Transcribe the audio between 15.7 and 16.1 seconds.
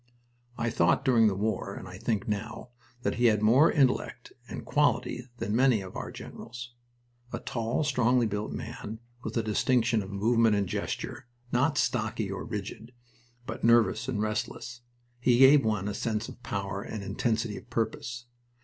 a